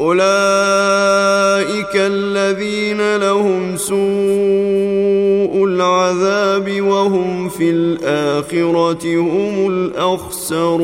أولئك 0.00 1.94
الذين 1.94 3.16
لهم 3.16 3.76
سوء 3.76 5.64
العذاب 5.64 6.80
وهم 6.80 7.48
في 7.48 7.70
الآخرة 7.70 9.16
هم 9.16 9.68
الأخسرون. 9.68 10.80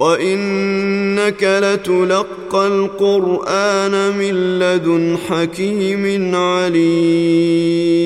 وإنك 0.00 1.42
لتلقى 1.42 2.66
القرآن 2.66 4.16
من 4.18 4.58
لدن 4.58 5.16
حكيم 5.28 6.34
عليم. 6.34 7.98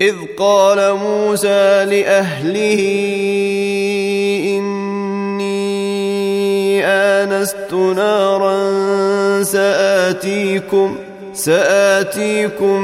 إذ 0.00 0.14
قال 0.36 0.94
موسى 0.94 1.84
لأهله 1.84 2.80
آنست 6.84 7.72
نارا 7.72 8.56
ساتيكم 9.42 10.96
سآتيكم 11.34 12.82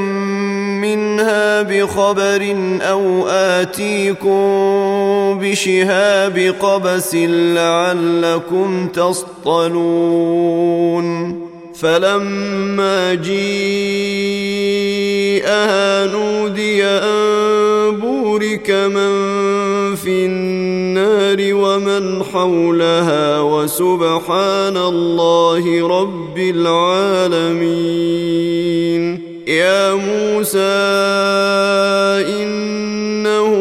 منها 0.81 1.61
بخبر 1.61 2.55
أو 2.81 3.27
آتيكم 3.27 4.39
بشهاب 5.41 6.53
قبس 6.61 7.15
لعلكم 7.55 8.87
تصطلون. 8.87 10.47
فلما 11.81 13.13
جيءها 13.13 13.55
نودي 16.05 16.85
أن 16.85 17.99
بورك 17.99 18.69
من 18.69 19.11
في 20.07 20.25
النار 20.25 21.37
ومن 21.53 22.23
حولها 22.23 23.39
وسبحان 23.39 24.77
الله 24.77 25.87
رب 25.87 26.37
العالمين. 26.37 27.61
يا 29.47 29.93
موسى 29.93 30.59
إنه 32.39 33.51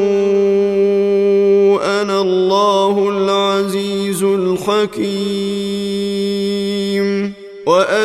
أنا 1.83 2.21
الله 2.21 3.09
العزيز 3.09 4.23
الحكيم. 4.23 5.36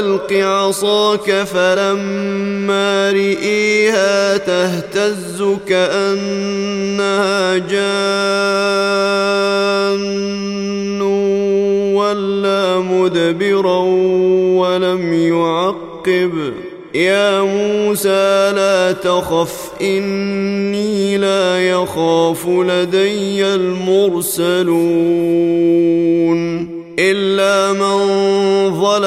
والق 0.01 0.33
عصاك 0.33 1.31
فلما 1.31 3.11
رئيها 3.11 4.37
تهتز 4.37 5.43
كأنها 5.67 7.57
جان 7.57 7.81
ولا 11.93 12.79
مدبرا 12.79 13.79
ولم 14.57 15.13
يعقب. 15.13 16.53
يا 16.95 17.41
موسى 17.41 18.51
لا 18.55 18.91
تخف 18.91 19.71
إني 19.81 21.17
لا 21.17 21.69
يخاف 21.69 22.47
لدي 22.47 23.45
المرسلون. 23.45 24.71
إلا 26.99 27.73
من 27.73 28.01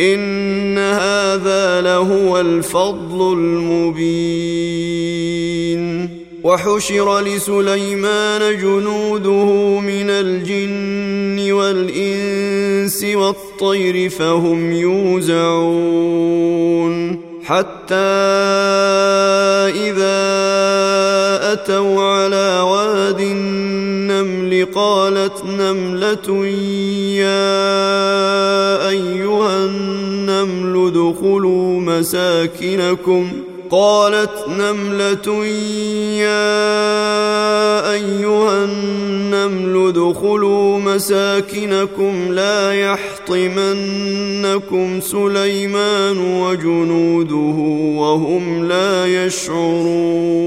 إن 0.00 0.78
هذا 0.78 1.80
لهو 1.80 2.40
الفضل 2.40 3.32
المبين 3.32 4.86
وحشر 6.44 7.20
لسليمان 7.20 8.56
جنوده 8.56 9.80
من 9.80 10.10
الجن 10.10 11.52
والإنس 11.52 13.04
والطير 13.04 14.10
فهم 14.10 14.72
يوزعون 14.72 16.16
حتى 17.44 17.94
إذا 19.86 20.26
أتوا 21.52 22.02
على 22.02 22.60
واد 22.60 23.20
النمل 24.46 24.64
قالت 24.74 25.44
نملة 25.44 26.46
يا 27.16 27.58
أيها 28.88 29.64
النمل 29.64 30.86
ادخلوا 30.86 31.80
مساكنكم 31.80 33.30
ۖ. 33.52 33.56
قالت 33.70 34.48
نملة 34.48 35.44
يا 36.16 36.62
أيها 37.92 38.64
النمل 38.64 39.88
ادخلوا 39.88 40.78
مساكنكم 40.78 42.32
لا 42.32 42.72
يحطمنكم 42.72 43.80
سليمان 45.00 46.18
وجنوده 46.42 47.56
وهم 47.98 48.68
لا 48.68 49.06
يشعرون. 49.06 50.46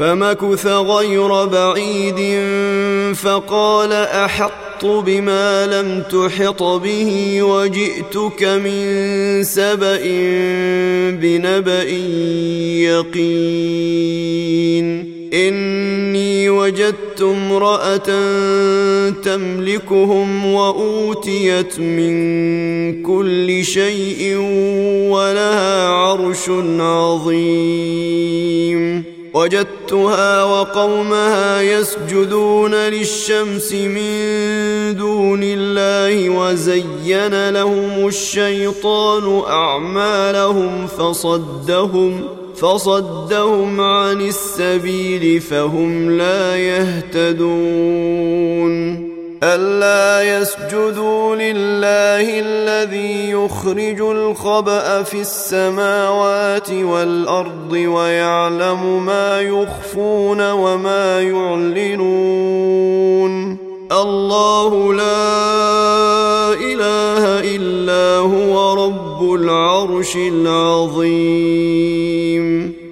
فمكث 0.00 0.66
غير 0.66 1.44
بعيد 1.44 2.40
فقال 3.14 3.92
أحط 3.92 4.84
بما 4.84 5.66
لم 5.66 6.02
تحط 6.02 6.62
به 6.62 7.42
وجئتك 7.42 8.44
من 8.44 9.42
سبأ 9.44 10.00
بنبأ 11.10 11.90
يقين 12.88 14.00
إني 15.34 16.50
وجدت 16.50 17.22
امرأة 17.22 18.10
تملكهم 19.10 20.46
وأوتيت 20.46 21.80
من 21.80 23.02
كل 23.02 23.64
شيء 23.64 24.36
ولها 25.10 25.88
عرش 25.88 26.48
عظيم 26.80 27.90
وجدتها 29.34 30.44
وقومها 30.44 31.62
يسجدون 31.62 32.74
للشمس 32.74 33.72
من 33.72 34.96
دون 34.96 35.40
الله 35.42 36.30
وزين 36.30 37.50
لهم 37.50 38.06
الشيطان 38.06 39.42
أعمالهم 39.48 40.86
فصدهم 40.86 42.20
فصدهم 42.56 43.80
عن 43.80 44.20
السبيل 44.20 45.40
فهم 45.40 46.10
لا 46.10 46.56
يهتدون 46.56 48.30
ألا 49.42 50.38
يسجدوا 50.38 51.36
لله 51.36 52.40
الذي 52.40 53.30
يخرج 53.30 54.00
الخبأ 54.00 55.02
في 55.02 55.20
السماوات 55.20 56.70
والأرض 56.70 57.72
ويعلم 57.72 59.06
ما 59.06 59.40
يخفون 59.40 60.50
وما 60.50 61.20
يعلنون. 61.20 62.50
الله 63.92 64.94
لا 64.94 66.52
إله 66.52 67.40
إلا 67.56 68.16
هو 68.16 68.84
رب 68.84 69.34
العرش 69.34 70.16
العظيم. 70.16 71.60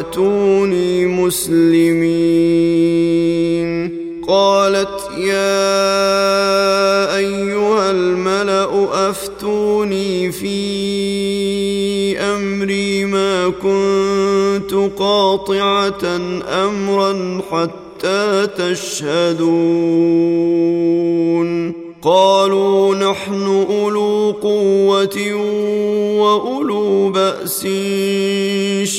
وأتوني 0.00 1.06
مسلمين 1.06 2.00
قالت 4.28 5.10
يا 5.18 5.66
أيها 7.16 7.90
الملأ 7.90 9.08
أفتوني 9.10 10.32
في 10.32 12.18
أمري 12.18 13.04
ما 13.04 13.48
كنت 13.48 14.74
قاطعة 14.98 16.04
أمرا 16.48 17.40
حتى 17.50 18.46
تشهدون 18.58 19.90
قالوا 22.02 22.94
نحن 22.94 23.66
أولو 23.70 24.30
قوة 24.42 25.34
وأولو 26.20 27.10
بأس 27.10 27.66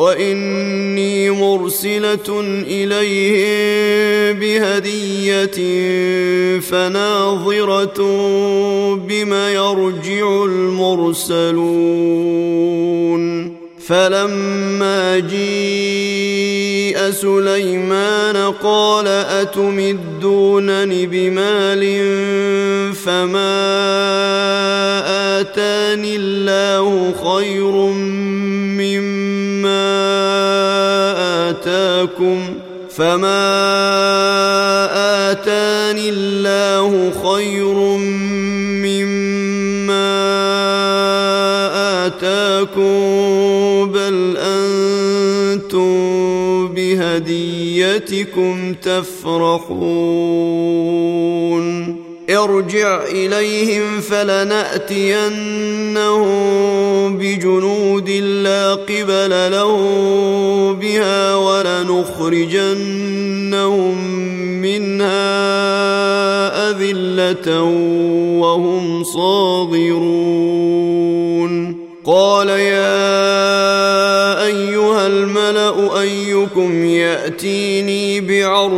وإني 0.00 1.30
مرسلة 1.30 2.40
إليهم 2.66 4.38
بهدية 4.40 5.58
فناظرة 6.60 8.00
بما 8.96 9.50
يرجع 9.50 10.44
المرسلون. 10.44 11.80
فلما 13.86 15.18
جيء 15.18 17.10
سليمان 17.10 18.36
قال 18.62 19.06
أتمدونني 19.42 21.06
بمال 21.06 21.82
فما 22.94 23.60
آتاني 25.40 26.16
الله 26.16 27.14
خير 27.24 27.72
مما 28.80 29.09
آتاكم 31.90 32.38
فما 32.90 33.30
آتاني 35.30 36.08
الله 36.08 37.10
خير 37.22 37.74
مما 38.86 40.10
آتاكم 42.06 42.92
بل 43.92 44.36
أنتم 44.36 45.90
بهديتكم 46.74 48.74
تفرحون 48.82 50.10
ارجع 52.44 53.04
إليهم 53.04 54.00
فلنأتينهم 54.00 55.40
بجنود 57.18 58.10
لا 58.10 58.74
قبل 58.74 59.52
لهم 59.52 60.74
بها 60.76 61.34
ولنخرجنهم 61.34 62.70
منها 64.62 65.50
أذلة 66.70 67.62
وهم 68.40 69.04
صاغرون. 69.04 70.30
قال 72.04 72.48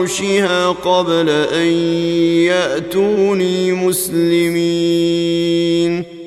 بعرشها 0.02 0.68
قبل 0.68 1.28
أن 1.28 1.66
يأتوني 2.47 3.73
مسلمين. 3.73 5.23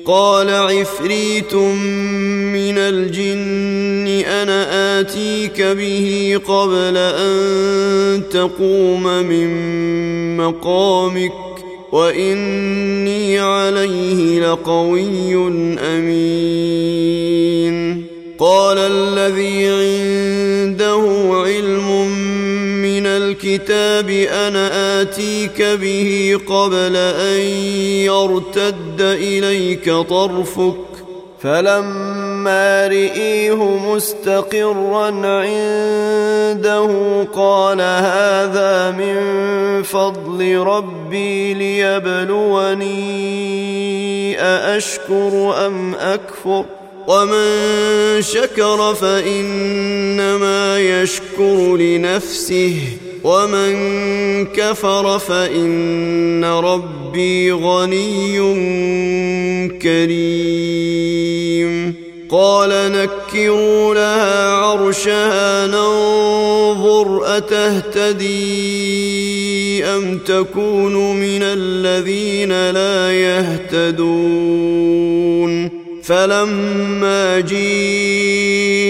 قال 0.06 0.50
عفريت 0.50 1.54
من 1.54 2.78
الجن 2.78 4.06
أنا 4.26 5.00
آتيك 5.00 5.62
به 5.62 6.40
قبل 6.48 6.96
أن 6.96 8.22
تقوم 8.30 9.02
من 9.02 10.36
مقامك 10.36 11.32
وإني 11.92 13.38
عليه 13.38 14.40
لقوي 14.40 15.34
أمين. 15.78 16.96
قال 18.38 18.78
الذي 18.78 19.66
عنده 19.66 21.02
علم 21.32 21.65
الكتاب 23.56 24.10
أنا 24.10 25.00
آتيك 25.02 25.62
به 25.62 26.40
قبل 26.46 26.96
أن 26.96 27.40
يرتد 28.04 29.00
إليك 29.00 29.90
طرفك 29.90 30.76
فلما 31.40 32.86
رئيه 32.86 33.64
مستقرا 33.64 35.06
عنده 35.26 36.88
قال 37.34 37.80
هذا 37.80 38.90
من 38.90 39.16
فضل 39.82 40.56
ربي 40.56 41.54
ليبلوني 41.54 42.86
أأشكر 44.40 45.54
أم 45.66 45.94
أكفر 45.94 46.64
ومن 47.08 48.22
شكر 48.22 48.94
فإنما 48.94 50.78
يشكر 50.78 51.76
لنفسه 51.76 53.05
ومن 53.26 53.74
كفر 54.46 55.18
فإن 55.18 56.44
ربي 56.44 57.52
غني 57.52 58.38
كريم. 59.82 61.26
قال 62.30 62.70
نكروا 62.70 63.94
لها 63.94 64.52
عرشها 64.52 65.66
ننظر 65.66 67.36
أتهتدي 67.36 68.26
أم 69.84 70.18
تكون 70.18 71.16
من 71.16 71.42
الذين 71.42 72.70
لا 72.70 73.12
يهتدون. 73.12 74.86
فلما 76.02 77.40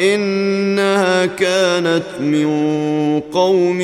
إنها 0.00 1.26
كانت 1.26 2.02
من 2.20 2.46
قوم 3.20 3.78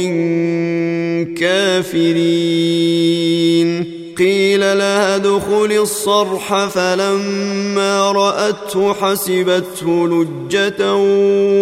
كافرين. 1.34 3.22
قيل 4.18 4.60
لها 4.60 5.16
ادخل 5.16 5.78
الصرح 5.82 6.64
فلما 6.64 8.12
رأته 8.12 8.92
حسبته 8.92 10.08
لجة 10.08 10.94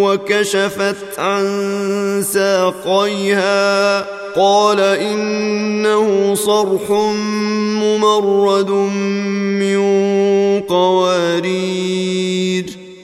وكشفت 0.03 1.19
عن 1.19 2.23
ساقيها. 2.33 4.05
قال 4.35 4.79
إنه 4.79 6.35
صرح 6.35 6.91
ممرد 7.81 8.69
من 9.59 9.79
قوارير. 10.59 12.65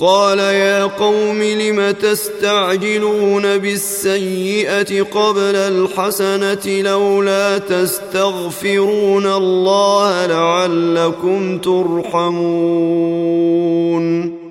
قال 0.00 0.38
يا 0.38 0.84
قوم 0.84 1.42
لم 1.42 1.90
تستعجلون 1.90 3.58
بالسيئة 3.58 5.02
قبل 5.02 5.56
الحسنة 5.56 6.80
لولا 6.80 7.58
تستغفرون 7.58 9.26
الله 9.26 10.26
لعلكم 10.26 11.58
ترحمون 11.58 12.80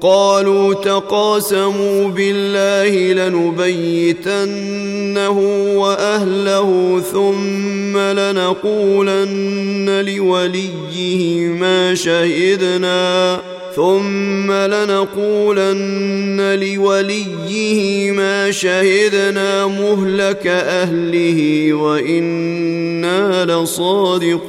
قالوا 0.00 0.74
تقاسموا 0.74 2.08
بالله 2.08 3.28
لنبيتنه 3.28 5.30
وأهله 5.76 7.00
ثم 7.12 7.98
لنقولن 7.98 10.04
لوليه 10.06 11.48
ما 11.48 11.94
شهدنا 11.94 13.40
ثم 13.76 14.52
لنقولن 14.52 16.40
لوليه 16.62 18.12
ما 18.12 18.50
شهدنا 18.50 19.66
مهلك 19.66 20.46
أهله 20.46 21.72
وإنا 21.72 23.44
لصادقون 23.44 24.48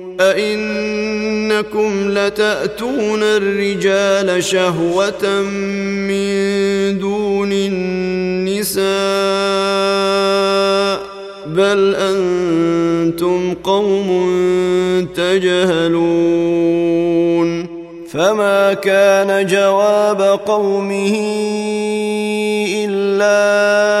أئنكم 0.21 2.11
لتأتون 2.11 3.23
الرجال 3.23 4.43
شهوة 4.43 5.41
من 6.07 6.99
دون 6.99 7.51
النساء 7.51 8.81
بل 11.47 11.95
أنتم 11.95 13.53
قوم 13.63 14.09
تجهلون 15.15 16.71
فما 18.11 18.73
كان 18.73 19.45
جواب 19.45 20.21
قومه 20.45 21.15
إلا 22.85 24.00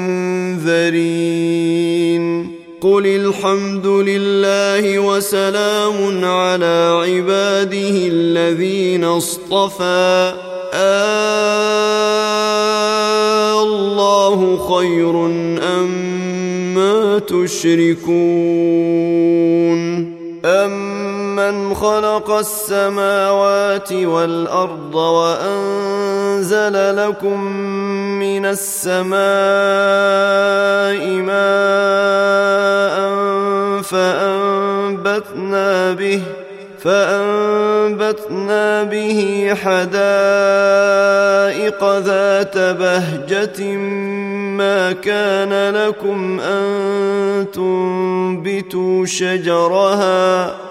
قل 2.81 3.05
الحمد 3.05 3.87
لله 3.87 4.99
وسلام 4.99 6.25
على 6.25 7.01
عباده 7.05 8.07
الذين 8.07 9.03
اصطفى. 9.03 10.33
آه 10.73 11.61
الله 13.63 14.57
خير 14.75 15.25
أما 15.75 17.19
تشركون. 17.19 18.11
أمن 21.51 21.75
خلق 21.75 22.31
السماوات 22.31 23.93
والأرض 23.93 24.95
وأنزل 24.95 26.95
لكم 27.07 27.43
من 28.19 28.45
السماء 28.45 29.11
ماء 31.27 33.01
فأنبتنا 33.81 35.93
به 35.93 36.21
فأنبتنا 36.79 38.83
به 38.83 39.51
حدائق 39.63 39.91
ذات 41.97 42.57
بهجة 42.57 43.63
ما 44.57 44.91
كان 44.91 45.75
لكم 45.75 46.39
أن 46.39 47.45
تنبتوا 47.53 49.05
شجرها 49.05 50.70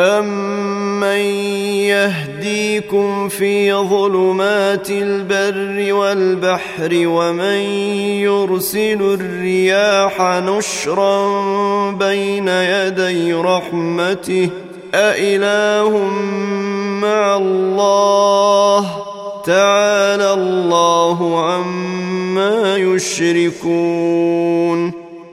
أمن 0.00 1.22
يهديكم 1.92 3.28
في 3.28 3.72
ظلمات 3.74 4.90
البر 4.90 5.92
والبحر 5.94 6.90
ومن 6.92 7.60
يرسل 8.24 9.18
الرياح 9.20 10.20
نشرا 10.20 11.26
بين 11.90 12.48
يدي 12.48 13.34
رحمته 13.34 14.50
أإله 14.94 15.98
مع 17.02 17.36
الله 17.36 18.90
تعالى 19.44 20.32
الله 20.32 21.48
عما 21.50 22.76
يشركون 22.76 24.22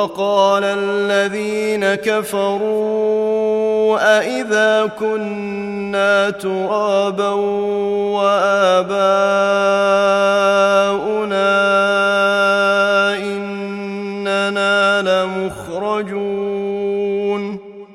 وقال 0.00 0.64
الذين 0.64 1.94
كفروا 1.94 3.40
أإذا 4.18 4.86
كنا 4.98 6.30
ترابا 6.30 7.28
وآباؤنا 8.16 9.10
إننا 13.16 15.02
لمخرجون 15.02 16.50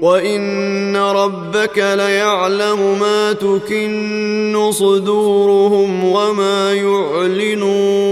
وان 0.00 0.96
ربك 0.96 1.78
ليعلم 1.78 2.98
ما 3.00 3.32
تكن 3.32 4.70
صدورهم 4.72 6.04
وما 6.04 6.74
يعلنون 6.74 8.10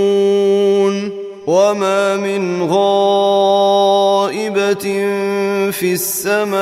وما 1.47 2.17
من 2.17 2.63
غائبه 2.63 3.89
في 5.71 5.93
السماء 5.93 6.59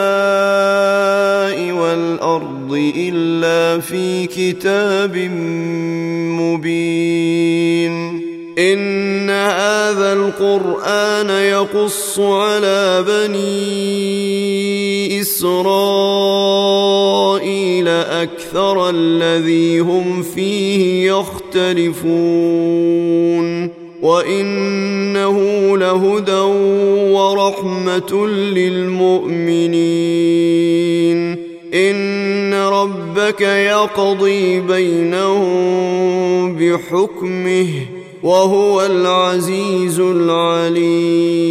والارض 1.72 2.92
الا 2.96 3.80
في 3.80 4.26
كتاب 4.26 5.16
مبين 6.40 8.26
ان 8.58 9.30
هذا 9.30 10.12
القران 10.12 11.30
يقص 11.30 12.20
على 12.20 13.04
بني 15.06 15.20
إسرائيل 15.20 16.68
أكثر 17.88 18.90
الذي 18.90 19.78
هم 19.80 20.22
فيه 20.22 21.12
يختلفون 21.12 22.06
وإنه 24.02 25.38
لهدى 25.78 26.40
ورحمة 27.12 28.26
للمؤمنين 28.26 29.76
إن 31.74 32.54
ربك 32.54 33.40
يقضي 33.40 34.60
بينهم 34.60 36.56
بحكمه 36.56 37.68
وهو 38.22 38.86
العزيز 38.86 40.00
العليم 40.00 41.46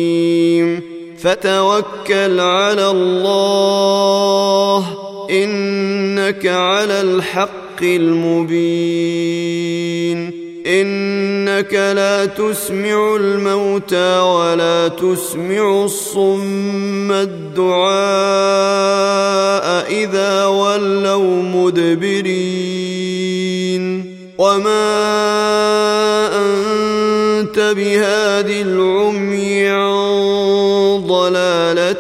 فتوكل 1.25 2.39
على 2.39 2.87
الله 2.91 4.85
إنك 5.29 6.47
على 6.47 7.01
الحق 7.01 7.81
المبين 7.81 9.35
إنك 10.67 11.73
لا 11.73 12.25
تسمع 12.25 13.15
الموتى 13.15 14.19
ولا 14.19 14.87
تسمع 14.87 15.83
الصم 15.85 17.11
الدعاء 17.11 17.95
إذا 19.91 20.45
ولوا 20.45 21.43
مدبرين 21.43 22.55
وما 24.37 25.05
أنت 26.37 27.59
بهاد 27.59 28.49
العمي 28.49 29.67
عن 29.67 29.95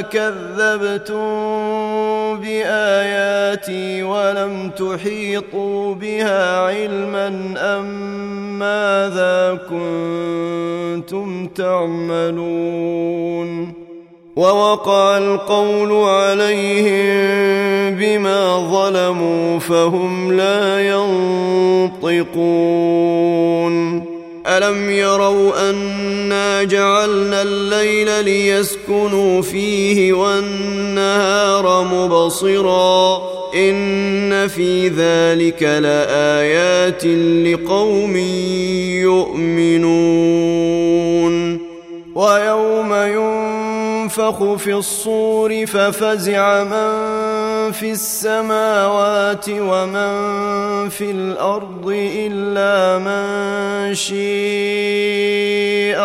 قال 0.00 0.48
اكذبتم 0.60 1.20
بآياتي 2.40 4.02
ولم 4.02 4.70
تحيطوا 4.70 5.94
بها 5.94 6.60
علما 6.60 7.28
أم 7.58 7.84
ماذا 8.58 9.58
كنتم 9.70 11.46
تعملون 11.46 13.00
ووقع 14.36 15.18
القول 15.18 15.92
عليهم 15.92 17.20
بما 17.96 18.56
ظلموا 18.56 19.58
فهم 19.58 20.32
لا 20.32 20.88
ينطقون 22.00 22.30
الم 24.62 24.90
يروا 24.90 25.70
انا 25.70 26.62
جعلنا 26.62 27.42
الليل 27.42 28.24
ليسكنوا 28.24 29.42
فيه 29.42 30.12
والنهار 30.12 31.84
مبصرا 31.84 33.22
ان 33.54 34.48
في 34.48 34.88
ذلك 34.88 35.62
لايات 35.62 37.04
لقوم 37.46 38.16
يؤمنون 40.16 40.80
ويوم 42.14 42.94
ينفخ 42.94 44.54
في 44.54 44.74
الصور 44.74 45.66
ففزع 45.66 46.64
من 46.64 47.39
في 47.72 47.90
السماوات 47.90 49.46
ومن 49.48 50.88
في 50.88 51.10
الأرض 51.10 51.88
إلا 52.16 52.98
من 52.98 53.94
شيء 53.94 54.20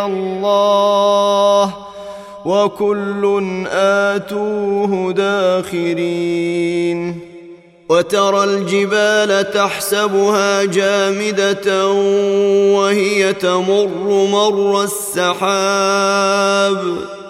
الله 0.05 1.73
وكل 2.45 3.65
آتوه 3.71 5.13
داخرين 5.13 6.55
وترى 7.89 8.43
الجبال 8.43 9.51
تحسبها 9.51 10.63
جامدة 10.63 11.87
وهي 12.75 13.33
تمر 13.33 14.27
مر 14.31 14.83
السحاب 14.83 16.35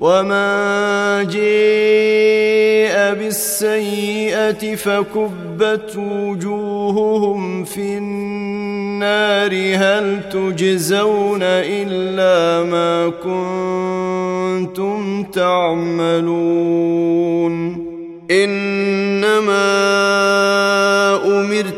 ومن 0.00 1.28
جاء 1.28 3.14
بالسيئة 3.14 4.74
فكبت 4.74 5.96
وجوههم 5.96 7.64
في 7.64 7.98
النار 7.98 9.52
هل 9.76 10.20
تجزون 10.32 11.42
إلا 11.42 12.62
ما 12.70 13.12
كنتم 14.66 15.22
تعملون 15.22 16.66
إنما 18.30 19.56